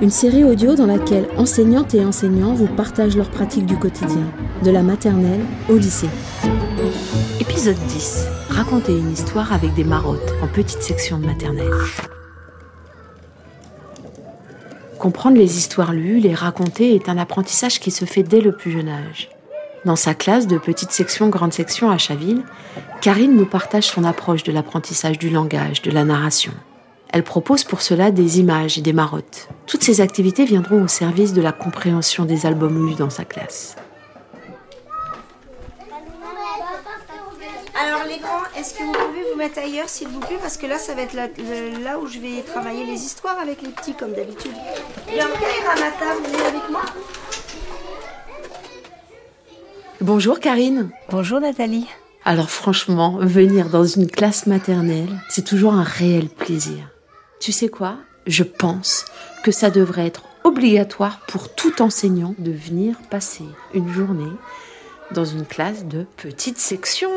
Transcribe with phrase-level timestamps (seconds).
[0.00, 4.70] une série audio dans laquelle enseignantes et enseignants vous partagent leurs pratiques du quotidien, de
[4.70, 6.08] la maternelle au lycée.
[7.40, 8.26] Épisode 10.
[8.48, 11.72] Raconter une histoire avec des marottes en petite section de maternelle.
[15.00, 18.70] Comprendre les histoires lues, les raconter est un apprentissage qui se fait dès le plus
[18.70, 19.30] jeune âge.
[19.84, 22.42] Dans sa classe de petite section, grande section à Chaville,
[23.00, 26.52] Karine nous partage son approche de l'apprentissage du langage, de la narration.
[27.10, 29.48] Elle propose pour cela des images et des marottes.
[29.66, 33.76] Toutes ces activités viendront au service de la compréhension des albums lus dans sa classe.
[37.80, 40.38] Alors les grands, est-ce que vous pouvez vous mettre ailleurs s'il vous plaît?
[40.40, 43.38] Parce que là, ça va être là, le- là où je vais travailler les histoires
[43.38, 44.52] avec les petits comme d'habitude.
[45.06, 46.82] Bianca et Ramata, vous venez avec moi
[50.00, 50.90] Bonjour Karine.
[51.10, 51.86] Bonjour Nathalie.
[52.24, 56.88] Alors franchement, venir dans une classe maternelle, c'est toujours un réel plaisir.
[57.40, 57.96] Tu sais quoi?
[58.26, 59.04] Je pense
[59.44, 63.44] que ça devrait être obligatoire pour tout enseignant de venir passer
[63.74, 64.32] une journée
[65.12, 67.10] dans une classe de petite section.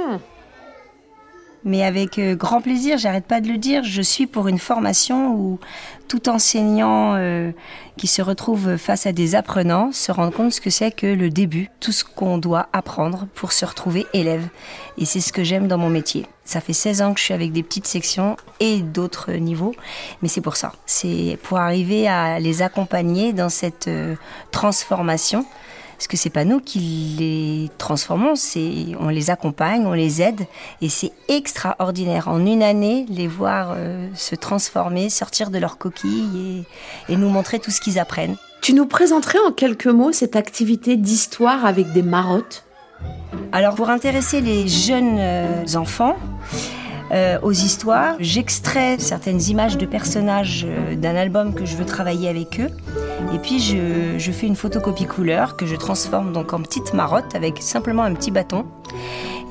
[1.64, 5.36] Mais avec euh, grand plaisir, j'arrête pas de le dire, je suis pour une formation
[5.36, 5.60] où
[6.08, 7.52] tout enseignant euh,
[7.98, 11.30] qui se retrouve face à des apprenants se rend compte ce que c'est que le
[11.30, 14.48] début, tout ce qu'on doit apprendre pour se retrouver élève.
[14.98, 16.26] Et c'est ce que j'aime dans mon métier.
[16.44, 19.74] Ça fait 16 ans que je suis avec des petites sections et d'autres niveaux,
[20.22, 20.74] mais c'est pour ça.
[20.86, 24.16] C'est pour arriver à les accompagner dans cette euh,
[24.52, 25.46] transformation.
[26.02, 26.80] Parce que c'est pas nous qui
[27.20, 30.48] les transformons, c'est on les accompagne, on les aide,
[30.82, 32.28] et c'est extraordinaire.
[32.28, 36.66] En une année, les voir euh, se transformer, sortir de leur coquille
[37.08, 38.36] et, et nous montrer tout ce qu'ils apprennent.
[38.64, 42.64] Tu nous présenterais en quelques mots cette activité d'histoire avec des marottes?
[43.52, 46.16] Alors pour intéresser les jeunes euh, enfants
[47.12, 52.30] euh, aux histoires, j'extrais certaines images de personnages euh, d'un album que je veux travailler
[52.30, 52.70] avec eux.
[53.34, 57.36] Et puis je, je fais une photocopie couleur que je transforme donc en petite marotte
[57.36, 58.66] avec simplement un petit bâton.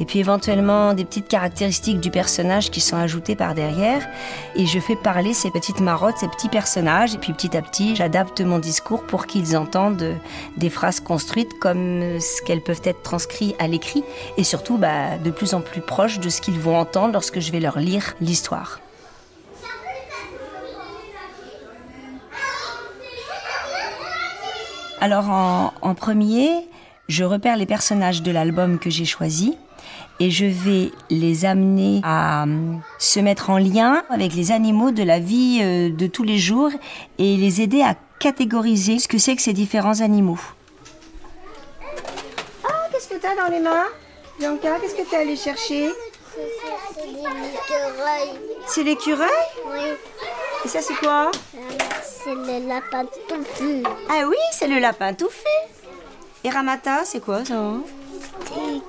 [0.00, 4.08] Et puis éventuellement des petites caractéristiques du personnage qui sont ajoutées par derrière.
[4.56, 7.14] Et je fais parler ces petites marottes, ces petits personnages.
[7.14, 10.16] Et puis petit à petit, j'adapte mon discours pour qu'ils entendent
[10.56, 14.02] des phrases construites comme ce qu'elles peuvent être transcrites à l'écrit.
[14.38, 17.52] Et surtout bah, de plus en plus proches de ce qu'ils vont entendre lorsque je
[17.52, 18.80] vais leur lire l'histoire.
[25.02, 26.50] Alors en premier,
[27.10, 29.56] je repère les personnages de l'album que j'ai choisi
[30.20, 35.02] et je vais les amener à euh, se mettre en lien avec les animaux de
[35.02, 36.70] la vie euh, de tous les jours
[37.18, 40.38] et les aider à catégoriser ce que c'est que ces différents animaux.
[42.64, 43.86] Ah, qu'est-ce que t'as dans les mains
[44.38, 45.90] Bianca, qu'est-ce que t'es allé chercher?
[48.66, 49.28] C'est l'écureuil?
[49.66, 49.80] Oui,
[50.64, 51.32] Et ça, c'est quoi?
[52.02, 53.82] C'est le lapin touffu.
[54.08, 55.48] Ah oui, c'est le lapin touffé.
[56.44, 57.74] Et Ramata, c'est quoi ça
[58.46, 58.82] écureuils.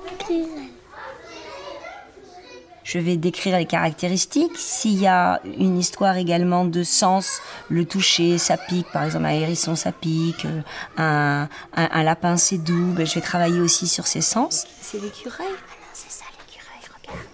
[2.84, 4.56] Je vais décrire les caractéristiques.
[4.56, 8.90] S'il y a une histoire également de sens, le toucher, ça pique.
[8.92, 10.44] Par exemple, un hérisson, ça pique.
[10.46, 10.60] euh,
[10.96, 12.92] Un, un, un lapin, c'est doux.
[12.96, 14.66] Ben, je vais travailler aussi sur ces sens.
[14.80, 17.26] C'est l'écureuil Ah non, c'est ça l'écureuil, regarde.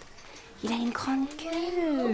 [0.65, 2.13] Il a une grande queue.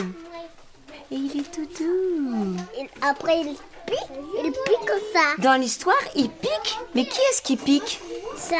[1.10, 2.56] Et il est tout doux.
[2.78, 3.56] Et Après, il
[3.86, 4.10] pique,
[4.42, 5.20] il pique comme ça.
[5.38, 6.78] Dans l'histoire, il pique.
[6.94, 8.00] Mais qui est-ce qui pique?
[8.36, 8.56] Ça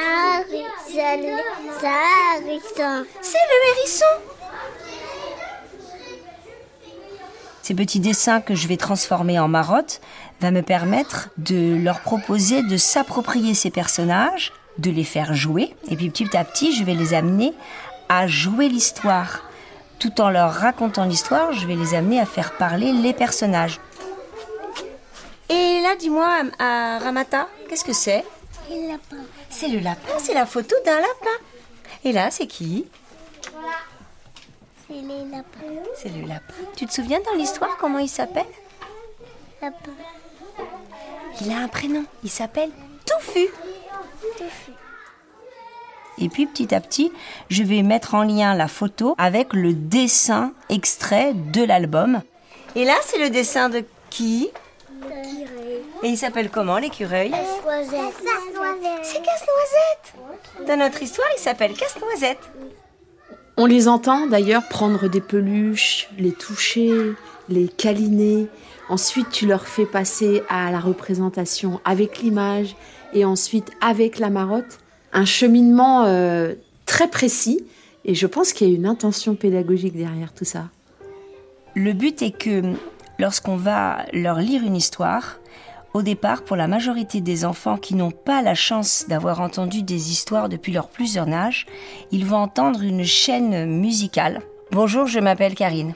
[0.87, 1.17] ça,
[1.81, 1.91] ça
[2.77, 3.03] ça.
[3.21, 4.05] C'est le hérisson.
[7.63, 10.03] Ces petits dessins que je vais transformer en marottes
[10.41, 15.97] va me permettre de leur proposer de s'approprier ces personnages, de les faire jouer, et
[15.97, 17.55] puis petit à petit, je vais les amener
[18.11, 19.45] à jouer l'histoire.
[19.99, 23.81] Tout en leur racontant l'histoire, je vais les amener à faire parler les personnages.
[25.49, 28.25] Et là, dis-moi, à Ramata, qu'est-ce que c'est
[28.71, 29.23] Le lapin.
[29.51, 31.37] C'est le lapin, c'est la photo d'un lapin.
[32.05, 32.87] Et là, c'est qui
[34.89, 35.83] C'est les lapins.
[35.97, 36.55] C'est le lapin.
[36.77, 38.47] Tu te souviens dans l'histoire comment il s'appelle
[39.63, 39.93] Lapin.
[41.41, 42.05] Il a un prénom.
[42.23, 42.71] Il s'appelle
[43.07, 43.49] Touffu.
[46.19, 47.13] Et puis petit à petit,
[47.51, 52.23] je vais mettre en lien la photo avec le dessin extrait de l'album.
[52.77, 54.51] Et là, c'est le dessin de qui?
[56.03, 58.15] Et il s'appelle comment l'écureuil Casse-noisette.
[59.03, 62.51] C'est Casse-Noisette Dans notre histoire, il s'appelle Casse-Noisette.
[63.57, 67.13] On les entend d'ailleurs prendre des peluches, les toucher,
[67.49, 68.49] les câliner.
[68.89, 72.75] Ensuite, tu leur fais passer à la représentation avec l'image
[73.13, 74.79] et ensuite avec la marotte.
[75.13, 76.55] Un cheminement euh,
[76.85, 77.65] très précis
[78.05, 80.69] et je pense qu'il y a une intention pédagogique derrière tout ça.
[81.75, 82.63] Le but est que
[83.19, 85.39] lorsqu'on va leur lire une histoire,
[85.95, 90.11] au départ, pour la majorité des enfants qui n'ont pas la chance d'avoir entendu des
[90.11, 91.67] histoires depuis leur plus jeune âge,
[92.11, 94.43] ils vont entendre une chaîne musicale.
[94.73, 95.95] Bonjour, je m'appelle Karine.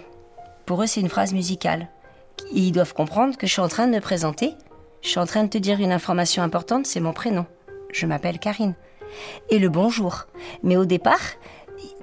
[0.66, 1.88] Pour eux, c'est une phrase musicale.
[2.52, 4.54] Ils doivent comprendre que je suis en train de me présenter.
[5.02, 7.46] Je suis en train de te dire une information importante, c'est mon prénom.
[7.92, 8.74] Je m'appelle Karine.
[9.50, 10.26] Et le bonjour.
[10.62, 11.34] Mais au départ,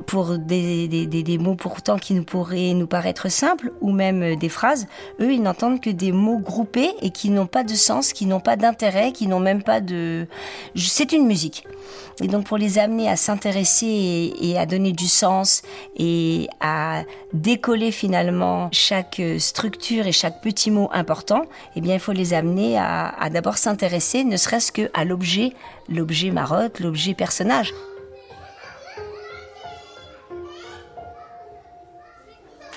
[0.06, 4.36] pour des, des, des, mots pourtant qui nous pourraient nous paraître simples ou même euh,
[4.36, 4.88] des phrases,
[5.20, 8.40] eux ils n'entendent que des mots groupés et qui n'ont pas de sens, qui n'ont
[8.40, 10.28] pas d'intérêt, qui n'ont même pas de...
[10.76, 11.66] C'est une musique.
[12.22, 15.64] Et donc pour les amener à s'intéresser et, à donner du sens
[15.98, 21.44] et à décoller finalement chaque euh, structure et chaque petit mot important,
[21.76, 25.54] eh bien il faut les amener à, à d'abord s'intéresser ne serait-ce que à l'objet,
[25.90, 27.74] l'objet marotte, l'objet personnage.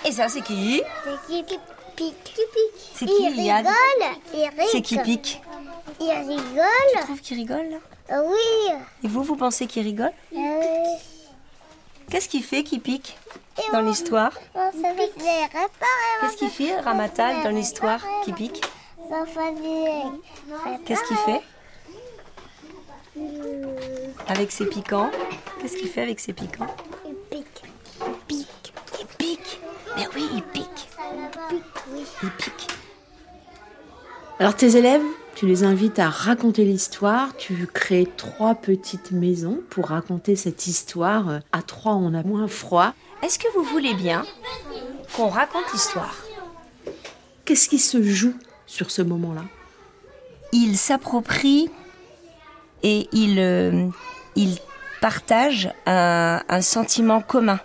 [0.09, 1.59] Et ça, c'est qui C'est qui qui
[1.97, 2.15] pique
[2.95, 3.73] C'est qui, Il rigole.
[4.33, 4.65] Il rigole.
[4.73, 5.43] C'est qui pique
[6.01, 7.03] Il Tu rigole.
[7.05, 7.79] trouves qu'il rigole là
[8.25, 8.73] Oui.
[9.05, 10.39] Et vous, vous pensez qu'il rigole Euh,
[12.11, 13.19] Qu'est-ce qu'il fait qui pique
[13.73, 14.33] dans l'histoire.
[14.55, 18.65] Qu'est-ce qu'il fait Ramatal dans l'histoire qui pique
[20.87, 21.43] Qu'est-ce qu'il fait
[24.29, 25.11] Avec ses piquants
[25.61, 26.69] Qu'est-ce qu'il fait avec ses piquants.
[27.07, 27.63] Il pique.
[29.99, 30.89] Mais oui, il pique
[32.23, 32.69] Il pique,
[34.39, 35.03] Alors tes élèves,
[35.35, 37.37] tu les invites à raconter l'histoire.
[37.37, 41.41] Tu crées trois petites maisons pour raconter cette histoire.
[41.51, 42.95] À trois, on a moins froid.
[43.23, 44.25] Est-ce que vous voulez bien
[45.17, 46.15] qu'on raconte l'histoire?
[47.45, 48.35] Qu'est-ce qui se joue
[48.67, 49.43] sur ce moment-là?
[50.53, 51.71] Il s'approprie
[52.85, 53.89] et il, euh,
[54.37, 54.59] il
[55.01, 57.59] partage un, un sentiment commun.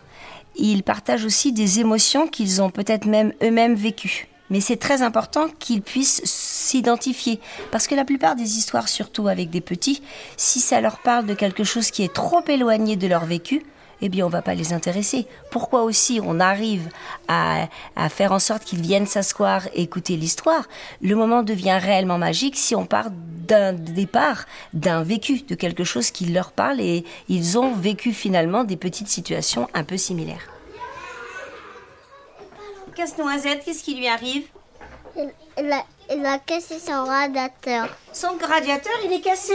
[0.55, 4.27] Il partage aussi des émotions qu'ils ont peut-être même eux-mêmes vécues.
[4.49, 7.39] Mais c'est très important qu'ils puissent s'identifier.
[7.71, 10.01] Parce que la plupart des histoires, surtout avec des petits,
[10.37, 13.63] si ça leur parle de quelque chose qui est trop éloigné de leur vécu,
[14.03, 15.25] eh bien, on va pas les intéresser.
[15.49, 16.89] Pourquoi aussi on arrive
[17.29, 20.67] à, à faire en sorte qu'ils viennent s'asseoir et écouter l'histoire?
[21.01, 26.11] Le moment devient réellement magique si on part d'un départ, d'un vécu, de quelque chose
[26.11, 30.49] qui leur parle et ils ont vécu finalement des petites situations un peu similaires.
[32.95, 34.43] Casse-noisette, qu'est-ce qui lui arrive?
[35.15, 35.83] Il, il a,
[36.13, 37.87] il a cassé son radiateur.
[38.11, 39.53] Son radiateur, il est cassé?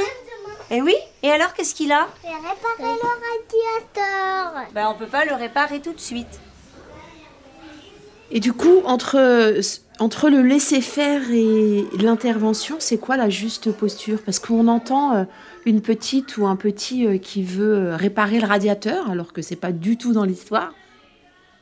[0.70, 2.08] Eh oui Et alors, qu'est-ce qu'il a?
[2.22, 3.08] J'ai réparé le
[3.94, 4.70] radiateur.
[4.74, 6.40] Ben, on peut pas le réparer tout de suite.
[8.30, 9.60] Et du coup, entre,
[9.98, 14.20] entre le laisser-faire et l'intervention, c'est quoi la juste posture?
[14.22, 15.24] Parce qu'on entend euh,
[15.64, 19.56] une petite ou un petit euh, qui veut euh, réparer le radiateur, alors que c'est
[19.56, 20.74] pas du tout dans l'histoire.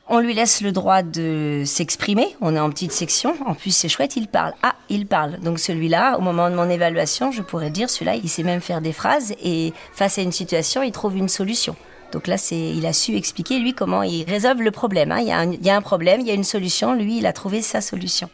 [0.08, 2.36] On lui laisse le droit de s'exprimer.
[2.40, 3.34] On est en petite section.
[3.44, 4.52] En plus, c'est chouette, il parle.
[4.62, 5.38] Ah, il parle.
[5.40, 8.80] Donc celui-là, au moment de mon évaluation, je pourrais dire, celui-là, il sait même faire
[8.80, 11.74] des phrases et face à une situation, il trouve une solution.
[12.12, 15.10] Donc là, c'est, il a su expliquer, lui, comment il résolve le problème.
[15.10, 15.18] hein.
[15.20, 16.94] Il, y a un, il y a un problème, il y a une solution.
[16.94, 18.30] Lui, il a trouvé sa solution.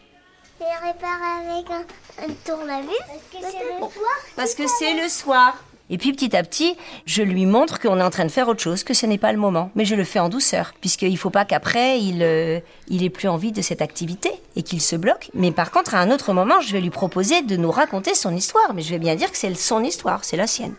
[0.61, 2.99] J'ai réparé avec un, un tournevis.
[3.09, 4.17] Parce que c'est le soir.
[4.37, 5.65] Parce que c'est le soir.
[5.93, 8.63] Et puis petit à petit, je lui montre qu'on est en train de faire autre
[8.63, 9.71] chose, que ce n'est pas le moment.
[9.75, 13.11] Mais je le fais en douceur, puisqu'il ne faut pas qu'après, il, euh, il ait
[13.11, 15.31] plus envie de cette activité et qu'il se bloque.
[15.35, 18.35] Mais par contre, à un autre moment, je vais lui proposer de nous raconter son
[18.35, 18.73] histoire.
[18.73, 20.75] Mais je vais bien dire que c'est son histoire, c'est la sienne.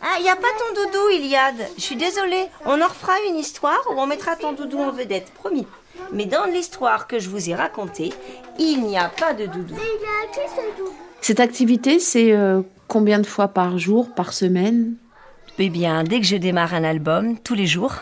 [0.00, 1.68] Ah, il n'y a pas ton doudou, Iliade.
[1.76, 2.46] Je suis désolée.
[2.64, 5.66] On en refera une histoire où on mettra ton doudou en vedette, promis.
[6.12, 8.10] Mais dans l'histoire que je vous ai racontée,
[8.58, 9.74] il n'y a pas de doudou.
[9.74, 14.32] Il a qui ce doudou Cette activité, c'est euh, combien de fois par jour, par
[14.32, 14.94] semaine?
[15.58, 17.96] Eh bien, dès que je démarre un album, tous les jours,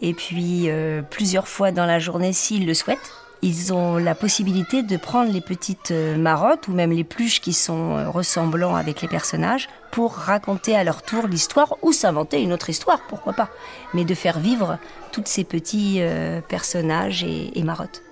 [0.00, 4.84] et puis euh, plusieurs fois dans la journée s'ils le souhaitent, ils ont la possibilité
[4.84, 9.08] de prendre les petites euh, marottes ou même les pluches qui sont ressemblants avec les
[9.08, 13.48] personnages pour raconter à leur tour l'histoire ou s'inventer une autre histoire, pourquoi pas,
[13.94, 14.78] mais de faire vivre
[15.10, 18.02] tous ces petits euh, personnages et, et marottes.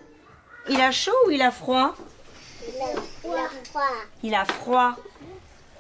[0.69, 1.95] Il a chaud ou il a froid?
[3.25, 3.83] Il a froid.
[4.23, 4.97] Il a froid.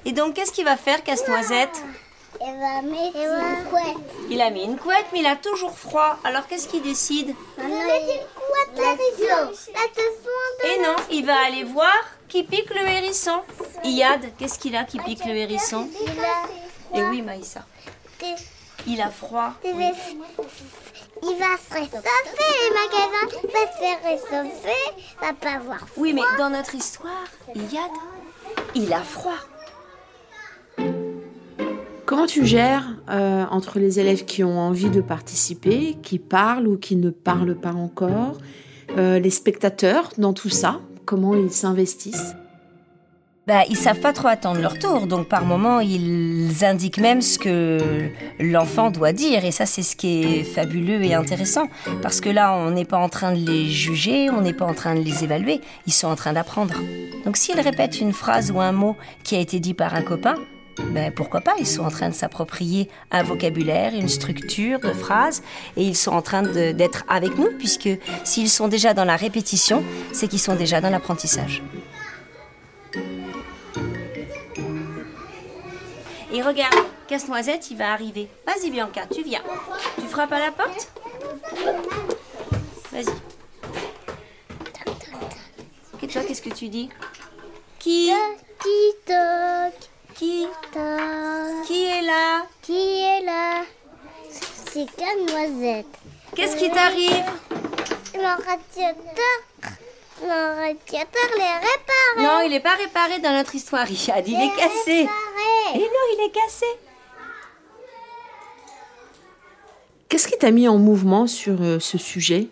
[0.04, 1.82] Et donc, qu'est-ce qu'il va faire, Casse-Noisette
[2.40, 3.96] Il va mettre une couette.
[4.30, 6.18] Il a mis une couette, mais il a toujours froid.
[6.24, 7.64] Alors, qu'est-ce qu'il décide il...
[10.64, 13.42] Et non, il va aller voir qui pique le hérisson.
[13.84, 15.88] Iyad, qu'est-ce qu'il a qui pique le hérisson
[16.94, 17.64] Et oui, Maïssa.
[18.86, 19.52] Il a froid.
[21.22, 26.02] Il va se réchauffer, les magasins va se faire réchauffer, va pas avoir froid.
[26.02, 27.90] Oui, mais dans notre histoire, Iyad,
[28.74, 29.38] il a froid.
[32.06, 36.76] Comment tu gères euh, entre les élèves qui ont envie de participer, qui parlent ou
[36.76, 38.38] qui ne parlent pas encore,
[38.96, 40.80] euh, les spectateurs dans tout ça?
[41.04, 42.34] Comment ils s'investissent?
[43.46, 47.38] Bah, ils savent pas trop attendre leur tour, donc par moment ils indiquent même ce
[47.38, 51.66] que l'enfant doit dire, et ça c'est ce qui est fabuleux et intéressant,
[52.02, 54.74] parce que là on n'est pas en train de les juger, on n'est pas en
[54.74, 56.74] train de les évaluer, ils sont en train d'apprendre.
[57.24, 60.36] Donc s'ils répètent une phrase ou un mot qui a été dit par un copain,
[60.92, 65.42] ben pourquoi pas, ils sont en train de s'approprier un vocabulaire, une structure de phrase,
[65.76, 67.90] et ils sont en train d'être avec nous, puisque
[68.24, 69.82] s'ils sont déjà dans la répétition,
[70.12, 71.62] c'est qu'ils sont déjà dans l'apprentissage.
[76.32, 76.74] Et regarde,
[77.08, 78.28] Casse-Noisette, il va arriver.
[78.46, 79.42] Vas-y Bianca, tu viens.
[80.00, 80.88] Tu frappes à la porte?
[82.92, 83.06] Vas-y.
[86.02, 86.88] Et toi, qu'est-ce que tu dis?
[87.78, 88.10] Qui?
[88.62, 88.92] Qui?
[89.06, 91.66] Toque, Qui toque.
[91.66, 92.42] Qui est là?
[92.62, 93.62] Qui est là?
[94.30, 95.86] C'est Casse-Noisette.
[96.36, 97.24] Qu'est-ce qui t'arrive?
[98.14, 99.40] Mon radiateur,
[100.22, 102.18] mon radiateur l'est réparé.
[102.18, 104.26] Non, il n'est pas réparé dans notre histoire, Riyad.
[104.28, 105.08] Il est cassé.
[105.74, 106.66] Et non, il est cassé.
[110.08, 112.48] Qu'est-ce qui t'a mis en mouvement sur euh, ce sujet?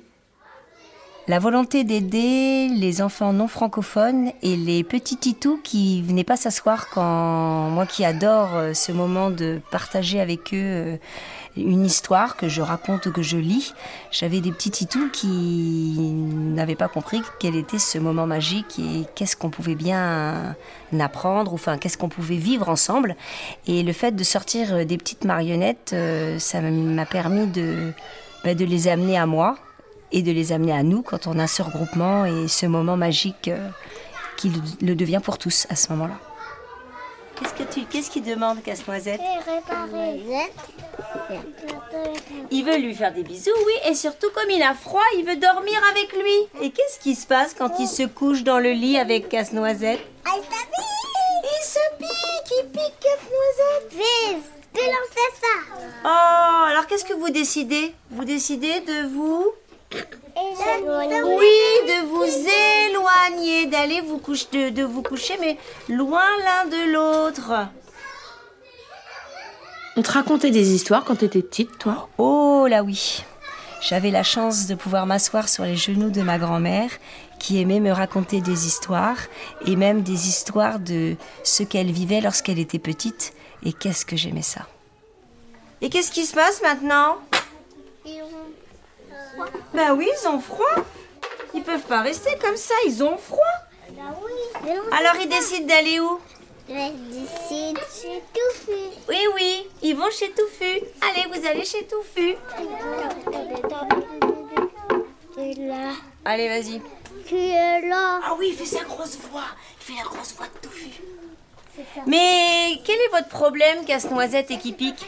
[1.29, 6.89] La volonté d'aider les enfants non francophones et les petits titous qui venaient pas s'asseoir
[6.89, 10.97] quand moi qui adore euh, ce moment de partager avec eux euh,
[11.61, 13.75] une histoire que je raconte ou que je lis,
[14.11, 19.37] j'avais des petits titous qui n'avaient pas compris quel était ce moment magique et qu'est-ce
[19.37, 20.55] qu'on pouvait bien
[20.99, 23.17] apprendre, ou enfin qu'est-ce qu'on pouvait vivre ensemble.
[23.67, 27.93] Et le fait de sortir euh, des petites marionnettes, euh, ça m'a permis de,
[28.45, 29.57] bah, de les amener à moi
[30.13, 33.49] et de les amener à nous quand on a ce regroupement et ce moment magique
[33.49, 33.69] euh,
[34.37, 34.51] qui
[34.81, 36.19] le, devient pour tous à ce moment-là.
[37.37, 39.21] Qu'est-ce que tu, qu'est-ce qu'il demande, Casse-Noisette?
[39.45, 41.18] C'est
[42.51, 45.37] Il veut lui faire des bisous, oui, et surtout comme il a froid, il veut
[45.37, 46.65] dormir avec lui.
[46.65, 50.31] Et qu'est-ce qui se passe quand il se couche dans le lit avec Casse-Noisette Ah,
[50.37, 53.93] il se pique, il pique Casse-Noisette.
[53.93, 54.45] Vite,
[54.75, 55.85] tu ça.
[56.05, 57.95] Oh, alors qu'est-ce que vous décidez?
[58.11, 59.53] Vous décidez de vous
[59.93, 61.57] Et Oui,
[61.87, 65.57] de vous éloigner, d'aller vous coucher, de, de vous coucher, mais
[65.89, 67.53] loin l'un de l'autre.
[69.99, 73.25] On te racontait des histoires quand t'étais petite, toi Oh là oui.
[73.81, 76.91] J'avais la chance de pouvoir m'asseoir sur les genoux de ma grand-mère
[77.41, 79.19] qui aimait me raconter des histoires
[79.67, 83.33] et même des histoires de ce qu'elle vivait lorsqu'elle était petite
[83.65, 84.69] et qu'est-ce que j'aimais ça.
[85.81, 87.17] Et qu'est-ce qui se passe maintenant?
[89.75, 90.77] Ben oui, ils ont froid.
[91.55, 93.43] Ils peuvent pas rester comme ça, ils ont froid.
[94.97, 96.21] Alors ils décident d'aller où?
[96.69, 96.75] Tout
[98.67, 98.91] fait.
[99.09, 100.83] Oui, oui, ils vont chez Touffu.
[101.01, 102.37] Allez, vous allez chez Touffu.
[106.25, 106.83] Allez, vas-y.
[107.27, 108.21] Tu es là.
[108.23, 109.47] Ah oui, il fait sa grosse voix.
[109.81, 110.91] Il fait la grosse voix de Touffu.
[112.07, 115.07] Mais quel est votre problème, Casse-Noisette et qui pique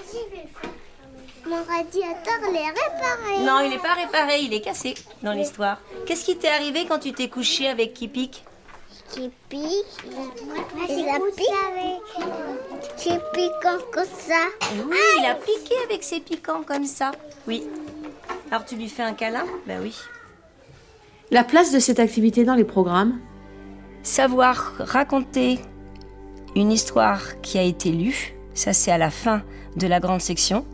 [1.47, 3.41] Mon radiateur l'est réparé.
[3.41, 5.79] Non, il n'est pas réparé, il est cassé dans l'histoire.
[6.07, 8.45] Qu'est-ce qui t'est arrivé quand tu t'es couché avec qui pique
[9.11, 9.61] Qui pique.
[10.89, 11.43] Il a piqué.
[12.97, 13.53] Qui pique
[13.93, 14.45] comme ça.
[14.89, 17.11] Oui, il a piqué avec ses piquants comme ça.
[17.47, 17.67] Oui.
[18.51, 19.45] Alors tu lui fais un câlin?
[19.67, 19.97] Ben oui.
[21.31, 23.21] La place de cette activité dans les programmes?
[24.03, 25.59] Savoir raconter
[26.57, 29.43] une histoire qui a été lue, ça c'est à la fin
[29.77, 30.65] de la grande section.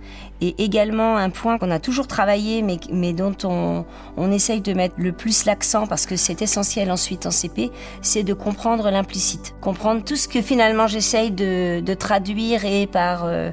[0.40, 3.84] Et également un point qu'on a toujours travaillé mais, mais dont on,
[4.16, 7.70] on essaye de mettre le plus l'accent parce que c'est essentiel ensuite en CP,
[8.02, 9.54] c'est de comprendre l'implicite.
[9.60, 13.50] Comprendre tout ce que finalement j'essaye de, de traduire et par, euh,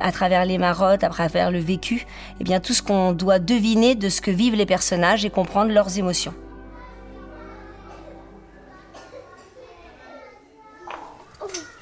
[0.00, 2.06] à travers les marottes, à travers le vécu,
[2.40, 5.72] et bien tout ce qu'on doit deviner de ce que vivent les personnages et comprendre
[5.72, 6.34] leurs émotions.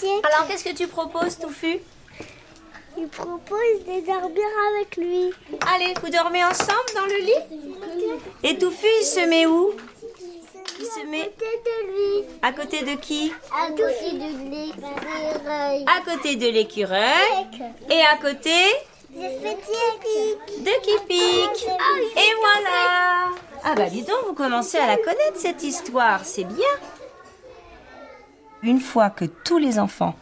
[0.03, 1.79] Alors qu'est-ce que tu proposes, Touffu
[3.01, 5.33] il propose de dormir avec lui.
[5.75, 9.73] Allez, vous dormez ensemble dans le lit Et Touffu, il se met où
[10.79, 12.25] Il se met Côté de lui.
[12.43, 15.85] à côté de qui À côté de l'écureuil.
[15.87, 17.47] À côté de l'écureuil
[17.91, 18.55] et à côté
[19.15, 21.67] de qui pique.
[22.17, 23.33] Et voilà
[23.65, 26.67] Ah bah dis donc, vous commencez à la connaître cette histoire, c'est bien.
[28.63, 30.15] Une fois que tous les enfants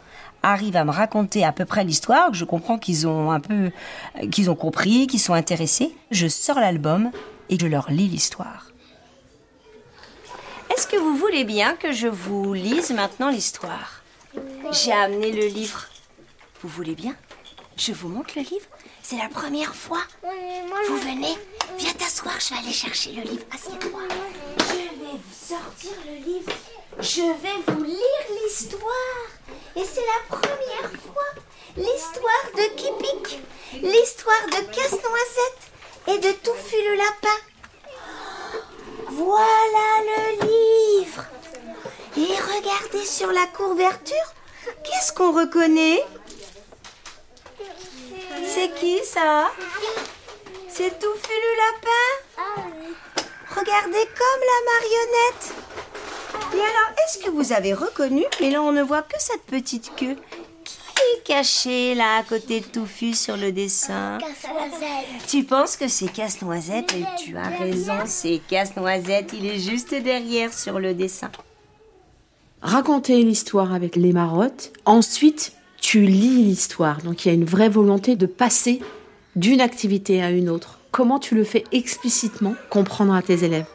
[0.42, 3.70] arrivent à me raconter à peu près l'histoire, que je comprends qu'ils ont un peu,
[4.30, 7.10] qu'ils ont compris, qu'ils sont intéressés, je sors l'album
[7.50, 8.70] et je leur lis l'histoire.
[10.70, 14.02] Est-ce que vous voulez bien que je vous lise maintenant l'histoire?
[14.70, 15.86] J'ai amené le livre.
[16.62, 17.16] Vous voulez bien?
[17.76, 18.66] Je vous montre le livre?
[19.02, 20.02] C'est la première fois.
[20.22, 21.36] Vous venez?
[21.78, 23.44] Viens t'asseoir, je vais aller chercher le livre.
[23.54, 24.00] Assieds-toi.
[24.58, 26.52] Je vais vous sortir le livre.
[27.00, 29.28] Je vais vous lire l'histoire.
[29.76, 31.30] Et c'est la première fois.
[31.76, 33.40] L'histoire de Kipik.
[33.82, 35.62] L'histoire de Casse-Noisette
[36.08, 37.38] et de Touffu le lapin.
[39.10, 41.24] Voilà le livre.
[42.16, 44.34] Et regardez sur la couverture.
[44.82, 46.04] Qu'est-ce qu'on reconnaît?
[48.44, 49.52] C'est qui ça?
[50.68, 52.54] C'est Touffu le lapin?
[53.56, 55.67] Regardez comme la marionnette.
[56.52, 59.92] Et alors, est-ce que vous avez reconnu Mais là, on ne voit que cette petite
[59.96, 60.16] queue.
[60.64, 60.76] Qui
[61.16, 64.18] est cachée là à côté de Touffu sur le dessin?
[65.28, 66.94] Tu penses que c'est Casse-Noisette?
[66.94, 69.32] Et tu as raison, c'est Casse-Noisette.
[69.32, 71.30] Il est juste derrière sur le dessin.
[72.60, 74.72] Raconter l'histoire avec les marottes.
[74.84, 77.02] Ensuite, tu lis l'histoire.
[77.02, 78.80] Donc, il y a une vraie volonté de passer
[79.36, 80.80] d'une activité à une autre.
[80.90, 82.54] Comment tu le fais explicitement?
[82.70, 83.66] Comprendre à tes élèves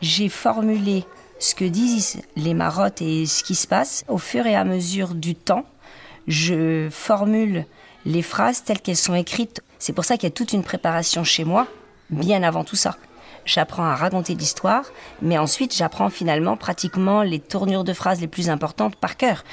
[0.00, 1.04] J'ai formulé
[1.38, 5.14] ce que disent les marottes et ce qui se passe au fur et à mesure
[5.14, 5.64] du temps.
[6.26, 7.64] Je formule
[8.04, 9.62] les phrases telles qu'elles sont écrites.
[9.78, 11.66] C'est pour ça qu'il y a toute une préparation chez moi,
[12.10, 12.96] bien avant tout ça.
[13.44, 14.84] J'apprends à raconter l'histoire,
[15.22, 19.44] mais ensuite j'apprends finalement pratiquement les tournures de phrases les plus importantes par cœur.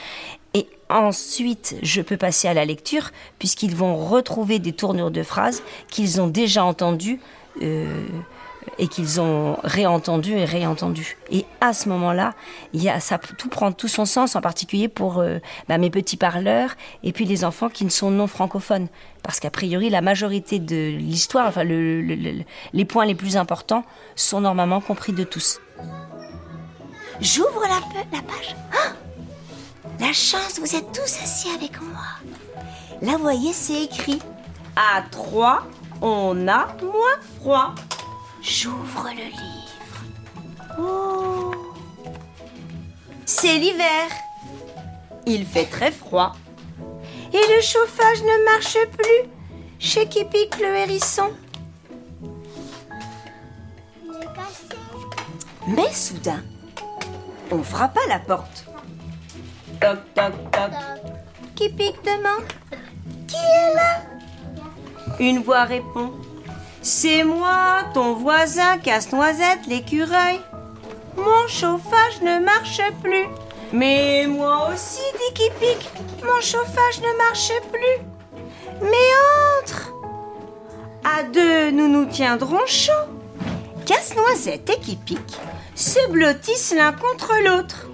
[0.53, 5.63] Et ensuite, je peux passer à la lecture, puisqu'ils vont retrouver des tournures de phrases
[5.89, 7.19] qu'ils ont déjà entendues
[7.61, 8.05] euh,
[8.77, 11.17] et qu'ils ont réentendues et réentendues.
[11.31, 12.33] Et à ce moment-là,
[12.99, 15.39] ça, tout prend tout son sens, en particulier pour euh,
[15.69, 18.87] bah, mes petits parleurs et puis les enfants qui ne sont non francophones.
[19.23, 23.37] Parce qu'a priori, la majorité de l'histoire, enfin, le- le- le- les points les plus
[23.37, 23.83] importants
[24.15, 25.59] sont normalement compris de tous.
[27.21, 28.55] J'ouvre la, page.
[28.73, 28.91] Ah
[29.99, 32.03] la chance, vous êtes tous assis avec moi.
[33.01, 34.19] Là, vous voyez, c'est écrit.
[34.75, 35.63] À trois,
[36.01, 37.73] on a moins froid.
[38.47, 40.77] J'ouvre le livre.
[40.79, 41.51] Oh
[43.25, 44.07] C'est l'hiver.
[45.25, 46.33] Il fait très froid.
[47.33, 49.31] Et le chauffage ne marche plus
[49.79, 51.31] chez Kipik le hérisson.
[55.67, 56.43] Mais soudain,
[57.49, 58.65] on frappe à la porte.
[59.81, 60.71] Toc, toc, toc.
[61.55, 62.45] Qui pique demande
[63.27, 64.01] Qui est là?
[65.19, 66.13] Une voix répond
[66.87, 70.39] C'est moi, ton voisin casse-noisette l'écureuil.
[71.17, 73.25] Mon chauffage ne marche plus.
[73.73, 75.89] Mais moi aussi, dit qui pique,
[76.23, 78.05] mon chauffage ne marche plus.
[78.83, 79.09] Mais
[79.63, 79.95] entre
[81.03, 82.91] À deux, nous nous tiendrons chaud.
[83.87, 85.39] Casse-noisette et qui pique
[85.73, 87.87] se blottissent l'un contre l'autre.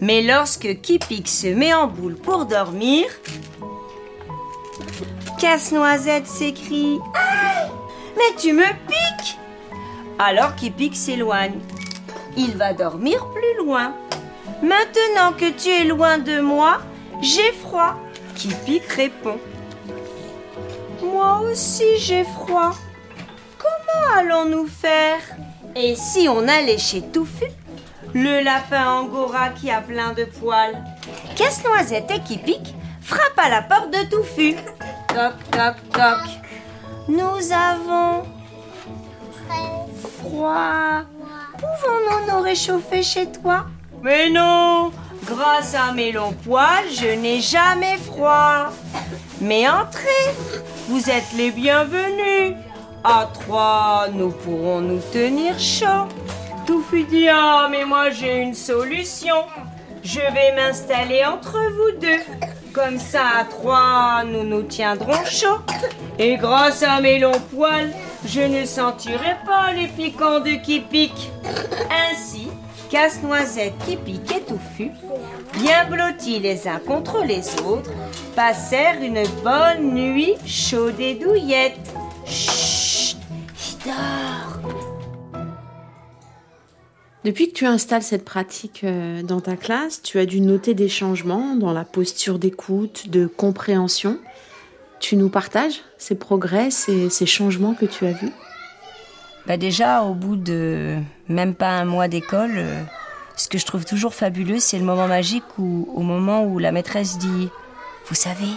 [0.00, 3.04] Mais lorsque Kipik se met en boule pour dormir,
[5.38, 7.00] Casse-Noisette s'écrie
[8.16, 9.38] Mais tu me piques
[10.18, 11.58] Alors Kipik s'éloigne.
[12.36, 13.94] Il va dormir plus loin.
[14.62, 16.78] Maintenant que tu es loin de moi,
[17.20, 17.96] j'ai froid.
[18.34, 19.38] Kipik répond
[21.02, 22.72] Moi aussi j'ai froid.
[23.58, 25.20] Comment allons-nous faire?
[25.76, 27.46] Et si on allait chez Touffu
[28.14, 30.76] le lapin angora qui a plein de poils?
[31.36, 34.54] Casse-noisette et pique frappe à la porte de Touffu.
[35.08, 36.43] Toc, toc, toc.
[37.08, 38.22] Nous avons
[40.18, 41.02] froid.
[41.58, 43.66] Pouvons-nous nous réchauffer chez toi?
[44.02, 44.90] Mais non
[45.26, 48.70] Grâce à mes longs poils, je n'ai jamais froid.
[49.40, 50.34] Mais entrez,
[50.88, 52.56] vous êtes les bienvenus.
[53.02, 56.08] À trois, nous pourrons nous tenir chaud.
[56.66, 59.36] Touffu dit Ah, mais moi j'ai une solution.
[60.04, 62.20] Je vais m'installer entre vous deux.
[62.74, 65.60] Comme ça, à trois, nous nous tiendrons chaud.
[66.18, 67.90] Et grâce à mes longs poils,
[68.26, 71.30] je ne sentirai pas les piquants de qui pique.
[72.10, 72.48] Ainsi,
[72.90, 74.90] Casse-Noisette, qui pique et Touffu,
[75.54, 77.90] bien blottis les uns contre les autres,
[78.36, 81.80] passèrent une bonne nuit chaude et douillette.
[82.26, 83.16] Chut.
[87.24, 90.90] Depuis que tu installes cette pratique euh, dans ta classe, tu as dû noter des
[90.90, 94.18] changements dans la posture d'écoute, de compréhension.
[95.00, 98.32] Tu nous partages ces progrès, ces, changements que tu as vus?
[99.46, 102.82] Bah Déjà, au bout de même pas un mois d'école, euh,
[103.36, 106.72] ce que je trouve toujours fabuleux, c'est le moment magique où, au moment où la
[106.72, 107.48] maîtresse dit
[108.06, 108.52] Vous savez,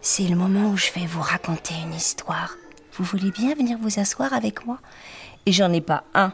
[0.00, 2.56] c'est le moment où je vais vous raconter une histoire.
[2.92, 4.78] Vous voulez bien venir vous asseoir avec moi?
[5.46, 6.32] Et j'en ai pas un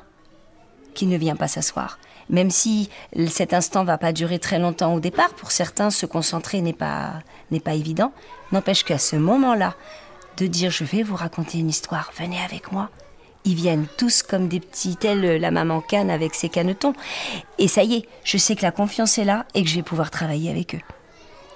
[0.96, 2.00] qui ne vient pas s'asseoir.
[2.28, 2.90] Même si
[3.28, 7.12] cet instant va pas durer très longtemps au départ, pour certains, se concentrer n'est pas,
[7.52, 8.12] n'est pas évident.
[8.50, 9.74] N'empêche qu'à ce moment-là,
[10.36, 12.90] de dire je vais vous raconter une histoire, venez avec moi.
[13.44, 16.94] Ils viennent tous comme des petits, tels la maman canne avec ses canetons.
[17.58, 19.84] Et ça y est, je sais que la confiance est là et que je vais
[19.84, 20.80] pouvoir travailler avec eux.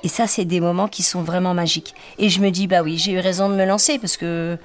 [0.05, 1.95] Et ça, c'est des moments qui sont vraiment magiques.
[2.19, 4.57] Et je me dis, bah oui, j'ai eu raison de me lancer parce que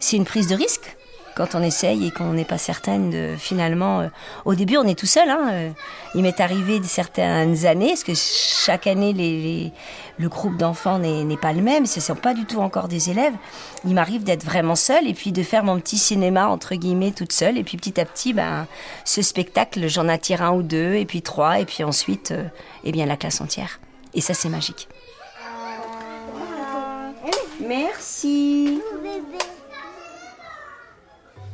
[0.00, 0.96] c'est une prise de risque
[1.34, 4.00] quand on essaye et qu'on n'est pas certaine de finalement.
[4.00, 4.08] Euh,
[4.44, 5.28] au début, on est tout seul.
[5.28, 5.70] Hein, euh,
[6.14, 9.72] il m'est arrivé certaines années, parce que chaque année, les,
[10.18, 13.10] le groupe d'enfants n'est pas le même, ce ne sont pas du tout encore des
[13.10, 13.34] élèves.
[13.84, 17.32] Il m'arrive d'être vraiment seule et puis de faire mon petit cinéma, entre guillemets, toute
[17.32, 17.58] seule.
[17.58, 18.66] Et puis petit à petit, ben,
[19.04, 22.44] ce spectacle, j'en attire un ou deux, et puis trois, et puis ensuite, euh,
[22.84, 23.80] eh bien, la classe entière.
[24.14, 24.88] Et ça, c'est magique.
[27.60, 28.80] Merci.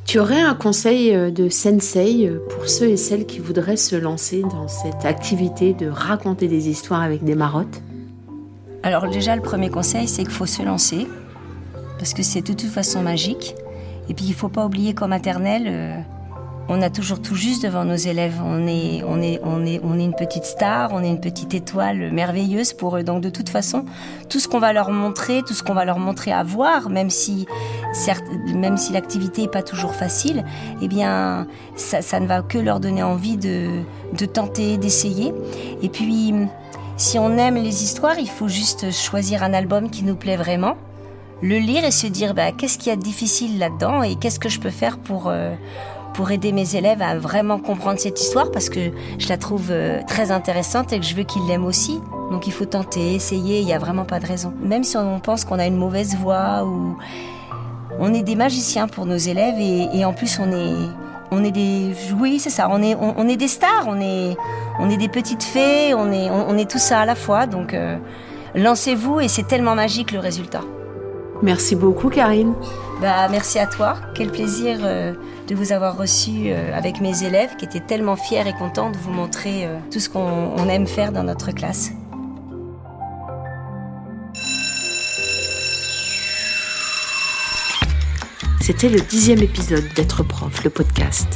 [0.08, 3.94] Tu aurais un conseil euh, de sensei euh, pour ceux et celles qui voudraient se
[3.94, 7.82] lancer dans cette activité de raconter des histoires avec des marottes?
[8.82, 11.06] Alors déjà, le premier conseil, c'est qu'il faut se lancer,
[11.98, 13.54] parce que c'est de toute façon magique.
[14.08, 16.00] Et puis, il ne faut pas oublier qu'en maternelle, euh,
[16.68, 18.40] on a toujours tout juste devant nos élèves.
[18.44, 21.54] On est, on est, on est, on est une petite star, on est une petite
[21.54, 23.02] étoile merveilleuse pour eux.
[23.02, 23.84] Donc de toute façon,
[24.28, 27.08] tout ce qu'on va leur montrer, tout ce qu'on va leur montrer à voir, même
[27.08, 27.46] si,
[27.94, 30.44] si l'activité est pas toujours facile,
[30.82, 33.80] eh bien, ça, ne va que leur donner envie de,
[34.16, 35.32] de tenter, d'essayer.
[35.82, 36.34] Et puis,
[36.98, 40.76] si on aime les histoires, il faut juste choisir un album qui nous plaît vraiment
[41.40, 44.40] le lire et se dire bah, qu'est-ce qu'il y a de difficile là-dedans et qu'est-ce
[44.40, 45.54] que je peux faire pour, euh,
[46.18, 50.00] pour aider mes élèves à vraiment comprendre cette histoire parce que je la trouve euh,
[50.04, 52.00] très intéressante et que je veux qu'ils l'aiment aussi.
[52.32, 54.52] Donc il faut tenter, essayer, il n'y a vraiment pas de raison.
[54.60, 56.96] Même si on pense qu'on a une mauvaise voix ou...
[58.00, 60.88] On est des magiciens pour nos élèves et, en plus on est,
[61.30, 61.94] on est des...
[62.18, 64.36] Oui, c'est ça, on est, on, est des stars, on est,
[64.80, 67.46] on est des petites fées, on est, on, est tout ça à la fois.
[67.46, 67.96] Donc euh,
[68.56, 70.62] lancez-vous et c'est tellement magique le résultat.
[71.42, 72.54] Merci beaucoup Karine.
[73.00, 73.96] Bah, merci à toi.
[74.14, 75.14] Quel plaisir euh,
[75.46, 78.96] de vous avoir reçu euh, avec mes élèves qui étaient tellement fiers et contents de
[78.96, 81.92] vous montrer euh, tout ce qu'on aime faire dans notre classe.
[88.60, 91.28] C'était le dixième épisode d'être prof, le podcast.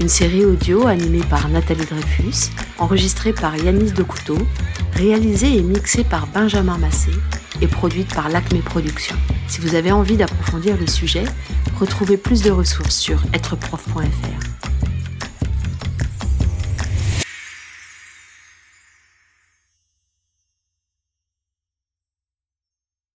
[0.00, 4.38] Une série audio animée par Nathalie Dreyfus, enregistrée par Yanis Decouteau,
[4.94, 7.12] réalisée et mixée par Benjamin Massé
[7.60, 9.16] et produite par l'Acme Productions.
[9.48, 11.24] Si vous avez envie d'approfondir le sujet,
[11.78, 14.63] retrouvez plus de ressources sur êtreprof.fr.